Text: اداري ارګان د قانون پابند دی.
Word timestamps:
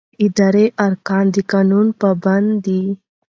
اداري 0.25 0.65
ارګان 0.85 1.25
د 1.33 1.35
قانون 1.51 1.87
پابند 2.01 2.49
دی. 2.65 2.83